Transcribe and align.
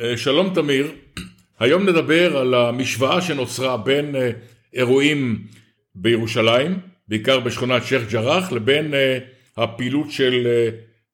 אה, 0.00 0.16
שלום 0.16 0.54
תמיר, 0.54 0.90
היום 1.60 1.88
נדבר 1.88 2.36
על 2.36 2.54
המשוואה 2.54 3.20
שנוצרה 3.20 3.76
בין 3.76 4.16
אה, 4.16 4.30
אירועים 4.74 5.44
בירושלים, 5.94 6.78
בעיקר 7.08 7.40
בשכונת 7.40 7.84
שייח' 7.84 8.12
ג'ראח, 8.12 8.52
לבין 8.52 8.94
אה, 8.94 9.18
הפעילות 9.56 10.10
של 10.10 10.48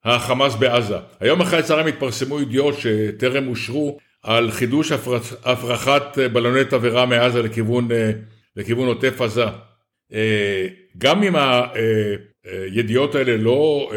החמאס 0.05 0.55
בעזה. 0.55 0.97
היום 1.21 1.41
אחרי 1.41 1.59
הצהריים 1.59 1.87
התפרסמו 1.87 2.41
ידיעות 2.41 2.75
שטרם 2.79 3.49
אושרו 3.49 3.99
על 4.23 4.51
חידוש 4.51 4.93
הפרחת 5.45 6.19
בלוני 6.33 6.65
תבערה 6.65 7.07
מעזה 7.07 7.43
לכיוון, 7.43 7.89
לכיוון 8.57 8.89
עוטף 8.89 9.21
עזה. 9.21 9.45
גם 10.99 11.23
אם 11.23 11.35
הידיעות 12.45 13.15
האלה 13.15 13.37
לא 13.37 13.93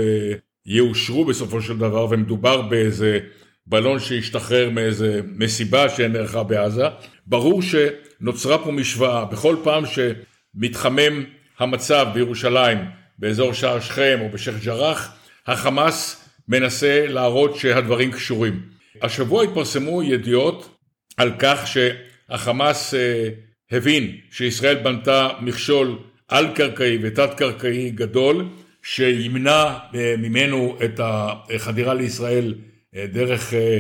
יאושרו 0.66 1.26
בסופו 1.26 1.62
של 1.62 1.78
דבר 1.78 2.08
ומדובר 2.10 2.62
באיזה 2.62 3.20
בלון 3.68 4.00
שהשתחרר 4.00 4.70
מאיזה 4.70 5.22
מסיבה 5.36 5.90
שנערכה 5.90 6.44
בעזה, 6.44 6.86
ברור 7.28 7.62
שנוצרה 7.62 8.58
פה 8.58 8.72
משוואה, 8.72 9.26
בכל 9.26 9.56
פעם 9.64 9.84
שמתחמם 9.86 11.24
המצב 11.60 12.08
בירושלים, 12.14 12.78
באזור 13.18 13.54
שער 13.54 13.80
שכם 13.80 14.20
או 14.22 14.30
בשייח' 14.30 14.64
ג'ראח, 14.64 15.16
החמאס 15.48 16.30
מנסה 16.48 17.06
להראות 17.08 17.56
שהדברים 17.56 18.12
קשורים. 18.12 18.62
השבוע 19.02 19.44
התפרסמו 19.44 20.04
ידיעות 20.04 20.78
על 21.18 21.32
כך 21.40 21.68
שהחמאס 21.68 22.94
אה, 22.94 23.30
הבין 23.72 24.18
שישראל 24.32 24.76
בנתה 24.76 25.30
מכשול 25.42 26.00
על-קרקעי 26.28 26.98
ותת-קרקעי 27.02 27.90
גדול 27.90 28.50
שימנע 28.84 29.78
אה, 29.96 30.16
ממנו 30.18 30.78
את 30.86 31.00
החדירה 31.04 31.94
לישראל 31.94 32.54
דרך 32.96 33.54
אה, 33.54 33.80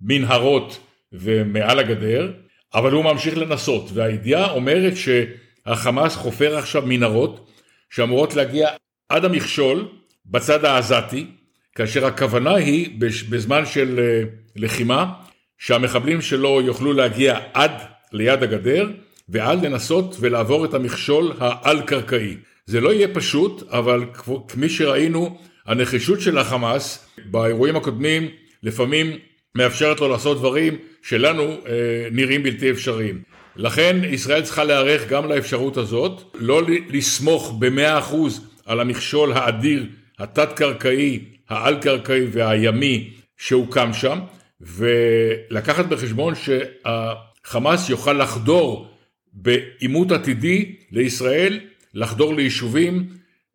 מנהרות 0.00 0.78
ומעל 1.12 1.78
הגדר, 1.78 2.32
אבל 2.74 2.92
הוא 2.92 3.04
ממשיך 3.04 3.38
לנסות, 3.38 3.90
והידיעה 3.94 4.50
אומרת 4.50 4.92
שהחמאס 4.96 6.16
חופר 6.16 6.56
עכשיו 6.56 6.82
מנהרות 6.86 7.50
שאמורות 7.90 8.34
להגיע 8.34 8.68
עד 9.08 9.24
המכשול 9.24 9.88
בצד 10.26 10.64
העזתי, 10.64 11.26
כאשר 11.74 12.06
הכוונה 12.06 12.54
היא 12.54 12.90
בזמן 13.30 13.66
של 13.66 13.98
אה, 13.98 14.22
לחימה 14.56 15.12
שהמחבלים 15.58 16.20
שלו 16.20 16.60
יוכלו 16.60 16.92
להגיע 16.92 17.38
עד 17.54 17.72
ליד 18.12 18.42
הגדר 18.42 18.90
ואז 19.28 19.62
לנסות 19.62 20.16
ולעבור 20.20 20.64
את 20.64 20.74
המכשול 20.74 21.32
העל-קרקעי. 21.38 22.36
זה 22.66 22.80
לא 22.80 22.92
יהיה 22.92 23.08
פשוט, 23.14 23.62
אבל 23.68 24.04
כפי 24.48 24.68
שראינו, 24.68 25.38
הנחישות 25.66 26.20
של 26.20 26.38
החמאס 26.38 27.08
באירועים 27.24 27.76
הקודמים 27.76 28.28
לפעמים 28.62 29.18
מאפשרת 29.54 30.00
לו 30.00 30.08
לעשות 30.08 30.38
דברים 30.38 30.78
שלנו 31.02 31.42
אה, 31.42 32.08
נראים 32.12 32.42
בלתי 32.42 32.70
אפשריים. 32.70 33.22
לכן 33.56 33.96
ישראל 34.04 34.42
צריכה 34.42 34.64
להיערך 34.64 35.08
גם 35.08 35.28
לאפשרות 35.28 35.76
הזאת, 35.76 36.22
לא 36.34 36.62
לסמוך 36.90 37.54
במאה 37.58 37.98
אחוז 37.98 38.50
על 38.66 38.80
המכשול 38.80 39.32
האדיר, 39.32 39.86
התת-קרקעי, 40.18 41.24
העל-קרקעי 41.48 42.26
והימי 42.32 43.10
שהוקם 43.36 43.92
שם, 43.92 44.18
ולקחת 44.60 45.86
בחשבון 45.86 46.34
שהחמאס 46.34 47.90
יוכל 47.90 48.12
לחדור 48.12 48.88
בעימות 49.32 50.12
עתידי 50.12 50.76
לישראל, 50.92 51.60
לחדור 51.94 52.34
ליישובים, 52.34 53.08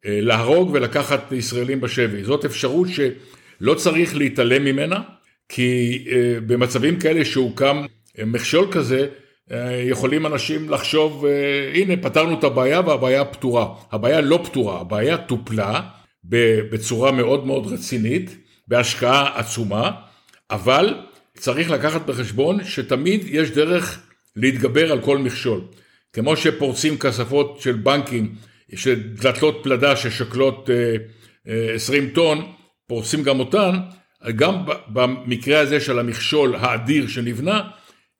אה, 0.06 0.20
להרוג 0.22 0.70
ולקחת 0.74 1.32
ישראלים 1.32 1.82
בשבי. 1.82 2.24
זאת 2.24 2.46
אפשרות 2.46 2.88
ש... 2.90 3.00
לא 3.62 3.74
צריך 3.74 4.16
להתעלם 4.16 4.64
ממנה, 4.64 5.02
כי 5.50 6.04
אה, 6.12 6.40
במצבים 6.48 7.00
כאלה 7.00 7.26
שהוקם 7.26 7.86
אה, 8.20 8.26
מכשול 8.26 8.68
כזה, 8.72 9.08
אה, 9.52 9.82
יכולים 9.86 10.26
אנשים 10.26 10.70
לחשוב, 10.70 11.26
הנה 11.74 11.98
פתרנו 11.98 12.40
את 12.40 12.44
הבעיה 12.44 12.82
והבעיה 12.86 13.26
פתורה. 13.26 13.68
הבעיה 13.92 14.22
לא 14.22 14.42
פתורה, 14.44 14.82
הבעיה 14.82 15.18
טופלה 15.18 15.82
בצורה 16.72 17.12
מאוד 17.12 17.46
מאוד 17.46 17.74
רצינית, 17.74 18.38
בהשקעה 18.68 19.40
עצומה, 19.40 19.92
אבל 20.52 20.94
צריך 21.38 21.72
לקחת 21.72 22.06
בחשבון 22.06 22.64
שתמיד 22.64 23.22
יש 23.28 23.52
דרך 23.52 24.02
להתגבר 24.36 24.92
על 24.92 25.02
כל 25.02 25.18
מכשול. 25.18 25.62
כמו 26.14 26.38
שפורצים 26.38 26.98
כספות 26.98 27.58
של 27.62 27.76
בנקים, 27.76 28.36
של 28.76 29.02
דלתות 29.02 29.60
פלדה 29.64 29.96
ששוקלות 29.96 30.70
20 31.76 32.10
טון, 32.10 32.52
פורסים 32.88 33.24
גם 33.24 33.40
אותן, 33.40 33.76
גם 34.36 34.66
במקרה 34.88 35.60
הזה 35.60 35.80
של 35.80 36.00
המכשול 36.00 36.56
האדיר 36.56 37.08
שנבנה, 37.08 37.62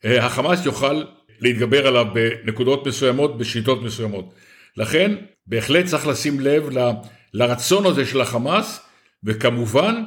אה, 0.06 0.26
החמאס 0.26 0.66
יוכל 0.66 1.04
להתגבר 1.40 1.88
עליו 1.88 2.06
בנקודות 2.14 2.88
מסוימות, 2.88 3.38
בשיטות 3.38 3.84
מסוימות. 3.84 4.34
לכן 4.78 5.16
בהחלט 5.48 5.86
צריך 5.86 6.08
לשים 6.08 6.40
לב 6.40 6.78
ל, 6.78 6.92
לרצון 7.34 7.86
הזה 7.86 8.06
של 8.06 8.22
החמאס, 8.22 8.82
וכמובן 9.24 10.04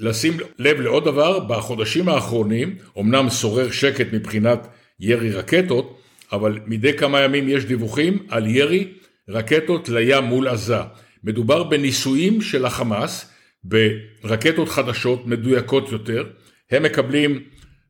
לשים 0.00 0.36
לב 0.58 0.80
לעוד 0.80 1.04
דבר, 1.04 1.40
בחודשים 1.40 2.08
האחרונים, 2.08 2.76
אמנם 2.98 3.30
שורר 3.30 3.70
שקט 3.70 4.06
מבחינת 4.12 4.66
ירי 5.00 5.30
רקטות, 5.30 6.00
אבל 6.32 6.58
מדי 6.66 6.96
כמה 6.96 7.20
ימים 7.20 7.48
יש 7.48 7.64
דיווחים 7.64 8.26
על 8.28 8.46
ירי 8.46 8.92
רקטות 9.28 9.88
לים 9.88 10.24
מול 10.24 10.48
עזה. 10.48 10.80
מדובר 11.24 11.62
בניסויים 11.62 12.40
של 12.40 12.64
החמאס, 12.64 13.32
ברקטות 13.64 14.68
חדשות 14.68 15.26
מדויקות 15.26 15.92
יותר, 15.92 16.26
הם 16.70 16.82
מקבלים 16.82 17.42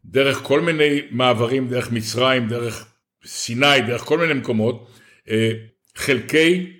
דרך 0.04 0.36
כל 0.42 0.60
מיני 0.60 1.00
מעברים, 1.10 1.68
דרך 1.68 1.92
מצרים, 1.92 2.48
דרך 2.48 2.86
סיני, 3.26 3.80
דרך 3.86 4.02
כל 4.02 4.18
מיני 4.18 4.34
מקומות, 4.34 4.90
אה, 5.30 5.52
חלקי 5.96 6.72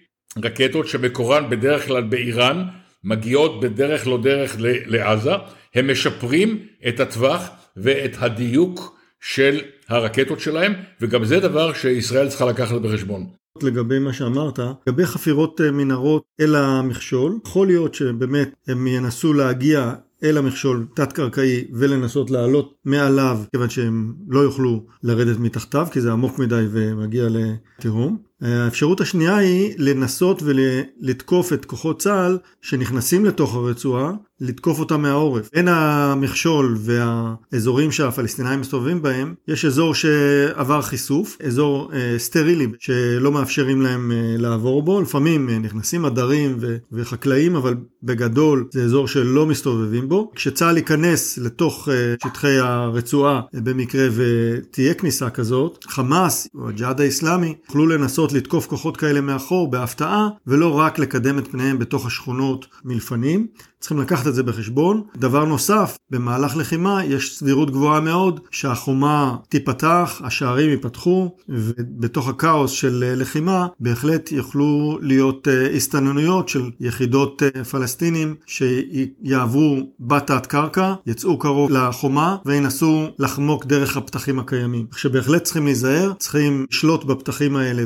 רקטות 0.45 0.89
שמקורן 0.89 1.51
בדרך 1.51 1.87
כלל 1.87 2.03
באיראן, 2.03 2.65
מגיעות 3.05 3.61
בדרך 3.61 4.07
לא 4.07 4.23
דרך 4.23 4.57
לעזה, 4.87 5.31
הם 5.75 5.91
משפרים 5.91 6.67
את 6.89 7.01
הטווח 7.01 7.51
ואת 7.77 8.17
הדיוק 8.19 9.01
של 9.21 9.61
הרקטות 9.89 10.41
שלהם, 10.41 10.75
וגם 11.01 11.25
זה 11.25 11.41
דבר 11.41 11.75
שישראל 11.75 12.29
צריכה 12.29 12.45
לקחת 12.45 12.81
בחשבון. 12.81 13.40
לגבי 13.63 13.99
מה 13.99 14.13
שאמרת, 14.13 14.59
לגבי 14.87 15.07
חפירות 15.07 15.61
אה, 15.61 15.71
מנהרות 15.71 16.23
אל 16.41 16.55
המכשול, 16.55 17.39
יכול 17.47 17.67
להיות 17.67 17.95
שבאמת 17.95 18.55
הם 18.69 18.87
ינסו 18.87 19.33
להגיע 19.33 19.95
אל 20.25 20.39
המכשול 20.39 20.87
תת-קרקעי 20.95 21.65
ולנסות 21.73 22.31
לעלות 22.31 22.75
מעליו, 22.85 23.39
כיוון 23.53 23.71
שהם 23.71 24.15
לא 24.29 24.41
יוכלו 24.41 24.87
לרדת 25.03 25.39
מתחתיו, 25.39 25.87
כי 25.93 26.01
זה 26.01 26.13
עמוק 26.13 26.39
מדי 26.39 26.65
ומגיע 26.71 27.29
לתהום. 27.31 28.30
האפשרות 28.43 29.01
השנייה 29.01 29.37
היא 29.37 29.75
לנסות 29.79 30.43
ולתקוף 30.43 31.53
את 31.53 31.65
כוחות 31.65 32.03
צה"ל 32.03 32.39
שנכנסים 32.63 33.25
לתוך 33.25 33.55
הרצועה, 33.55 34.13
לתקוף 34.41 34.79
אותם 34.79 35.03
מהעורף. 35.03 35.51
בין 35.53 35.69
המכשול 35.69 36.79
והאזורים 36.81 37.93
שהפלסטינאים 37.93 38.61
מסתובבים 38.61 39.03
בהם, 39.03 39.35
יש 39.49 39.65
אזור 39.65 39.95
שעבר 39.95 40.83
חיסוף, 40.83 41.37
אזור 41.47 41.91
אה, 41.93 42.19
סטרילי 42.19 42.67
שלא 42.79 43.33
מאפשרים 43.33 43.83
להם 43.83 44.13
אה, 44.13 44.37
לעבור 44.39 44.83
בו. 44.83 45.01
לפעמים 45.01 45.49
אה, 45.49 45.59
נכנסים 45.59 46.05
עדרים 46.05 46.57
ו- 46.61 46.77
וחקלאים, 46.93 47.57
אבל 47.57 47.75
בגדול 48.03 48.69
זה 48.71 48.85
אזור 48.85 49.09
שלא 49.09 49.47
מסתובבים 49.47 50.09
בו. 50.09 50.31
כשצה"ל 50.35 50.77
ייכנס 50.77 51.39
לתוך 51.39 51.89
אה, 51.89 52.15
שטחי 52.25 52.59
הרצועה, 52.59 53.41
אה, 53.55 53.61
במקרה 53.61 54.09
ותהיה 54.13 54.95
כניסה 54.95 55.31
כזאת, 55.31 55.85
חמאס 55.89 56.49
או 56.55 56.69
הג'יהאד 56.69 57.01
האיסלאמי 57.01 57.55
יוכלו 57.67 57.87
לנסות 57.87 58.30
לנסות 58.31 58.43
לתקוף 58.43 58.67
כוחות 58.67 58.97
כאלה 58.97 59.21
מאחור 59.21 59.71
בהפתעה, 59.71 60.29
ולא 60.47 60.79
רק 60.79 60.99
לקדם 60.99 61.39
את 61.39 61.49
פניהם 61.49 61.79
בתוך 61.79 62.07
השכונות 62.07 62.67
מלפנים. 62.85 63.47
צריכים 63.81 63.99
לקחת 64.01 64.27
את 64.27 64.35
זה 64.35 64.43
בחשבון. 64.43 65.03
דבר 65.17 65.45
נוסף, 65.45 65.99
במהלך 66.11 66.57
לחימה 66.57 67.05
יש 67.05 67.39
סבירות 67.39 67.71
גבוהה 67.71 68.01
מאוד 68.01 68.41
שהחומה 68.51 69.37
תיפתח, 69.49 70.21
השערים 70.25 70.71
ייפתחו, 70.71 71.37
ובתוך 71.49 72.29
הכאוס 72.29 72.71
של 72.71 73.05
אה, 73.07 73.15
לחימה 73.15 73.67
בהחלט 73.81 74.33
יוכלו 74.33 74.99
להיות 75.03 75.49
אה, 75.49 75.71
הסתננויות 75.71 76.49
של 76.49 76.71
יחידות 76.81 77.43
אה, 77.43 77.65
פלסטינים 77.65 78.35
שיעברו 78.47 79.77
בתת 80.01 80.47
קרקע, 80.47 80.95
יצאו 81.07 81.39
קרוב 81.39 81.71
לחומה 81.71 82.37
וינסו 82.47 83.07
לחמוק 83.19 83.65
דרך 83.65 83.97
הפתחים 83.97 84.39
הקיימים. 84.39 84.87
שבהחלט 84.97 85.43
צריכים 85.43 85.65
להיזהר, 85.65 86.13
צריכים 86.19 86.67
לשלוט 86.71 87.05
בפתחים 87.05 87.57
האלה 87.57 87.83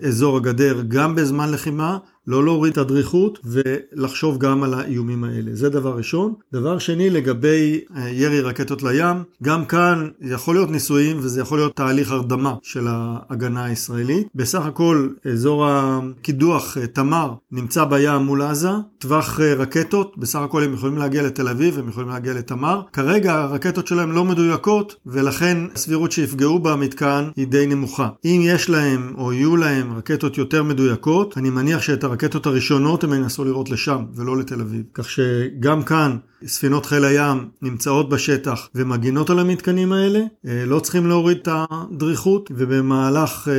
ובאזור 0.00 0.36
הגדר 0.36 0.82
גם 0.88 1.14
בזמן 1.14 1.50
לחימה, 1.50 1.98
לא 2.26 2.44
להוריד 2.44 2.72
את 2.72 2.78
הדריכות 2.78 3.38
ולחשוב 3.44 4.38
גם 4.38 4.62
על 4.62 4.74
האיומים 4.74 5.24
האלה. 5.24 5.50
זה 5.54 5.68
דבר 5.68 5.96
ראשון. 5.96 6.34
דבר 6.52 6.78
שני, 6.78 7.10
לגבי 7.10 7.80
אה, 7.96 8.08
ירי 8.08 8.40
רקטות 8.40 8.82
לים, 8.82 9.16
גם 9.42 9.64
כאן 9.64 10.08
יכול 10.20 10.54
להיות 10.54 10.70
ניסויים 10.70 11.16
וזה 11.20 11.40
יכול 11.40 11.58
להיות 11.58 11.76
תהליך 11.76 12.10
הרדמה 12.10 12.54
של 12.62 12.86
ההגנה 12.88 13.64
הישראלית. 13.64 14.26
בסך 14.34 14.66
הכל 14.66 15.08
אזור 15.32 15.66
הקידוח 15.68 16.78
אה, 16.78 16.86
תמר 16.86 17.32
נמצא 17.52 17.84
בים 17.84 18.22
מול 18.22 18.42
עזה, 18.42 18.70
טווח 18.98 19.40
אה, 19.40 19.54
רקטות, 19.54 20.14
בסך 20.18 20.38
הכל 20.38 20.62
הם 20.62 20.74
יכולים 20.74 20.98
להגיע 20.98 21.22
לתל 21.22 21.48
אביב, 21.48 21.78
הם 21.78 21.88
יכולים 21.88 22.08
להגיע 22.08 22.34
לתמר. 22.34 22.80
כרגע 22.92 23.34
הרקטות 23.34 23.86
שלהם 23.86 24.12
לא 24.12 24.24
מדויקות 24.24 24.96
ולכן 25.06 25.58
הסבירות 25.74 26.12
שיפגעו 26.12 26.58
במתקן 26.58 27.24
היא 27.36 27.46
די 27.46 27.66
נמוכה. 27.66 28.08
אם 28.24 28.40
יש 28.44 28.70
להם 28.70 29.14
או 29.18 29.32
יהיו 29.32 29.56
להם 29.56 29.96
רקטות 29.96 30.38
יותר 30.38 30.62
מדויקות, 30.62 31.38
אני 31.38 31.50
מניח 31.50 31.82
שאת 31.82 32.04
הרקטות 32.12 32.46
הראשונות 32.46 33.04
הם 33.04 33.12
ינסו 33.12 33.44
לראות 33.44 33.70
לשם 33.70 34.04
ולא 34.14 34.36
לתל 34.36 34.60
אביב. 34.60 34.82
כך 34.94 35.10
שגם 35.10 35.82
כאן 35.82 36.16
ספינות 36.46 36.86
חיל 36.86 37.04
הים 37.04 37.48
נמצאות 37.62 38.08
בשטח 38.08 38.68
ומגינות 38.74 39.30
על 39.30 39.38
המתקנים 39.38 39.92
האלה, 39.92 40.20
אה, 40.46 40.64
לא 40.66 40.80
צריכים 40.80 41.06
להוריד 41.06 41.38
את 41.42 41.48
הדריכות 41.52 42.50
ובמהלך 42.54 43.48
אה, 43.48 43.54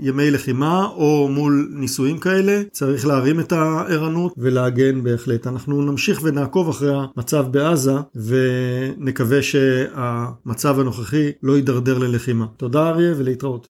ימי 0.00 0.30
לחימה 0.30 0.86
או 0.86 1.28
מול 1.30 1.68
ניסויים 1.72 2.18
כאלה 2.18 2.62
צריך 2.72 3.06
להרים 3.06 3.40
את 3.40 3.52
הערנות 3.52 4.34
ולהגן 4.38 5.02
בהחלט. 5.02 5.46
אנחנו 5.46 5.82
נמשיך 5.82 6.20
ונעקוב 6.22 6.68
אחרי 6.68 6.92
המצב 6.94 7.46
בעזה 7.50 7.94
ונקווה 8.14 9.42
שהמצב 9.42 10.80
הנוכחי 10.80 11.30
לא 11.42 11.56
יידרדר 11.56 11.98
ללחימה. 11.98 12.46
תודה 12.56 12.88
אריה 12.88 13.14
ולהתראות. 13.18 13.62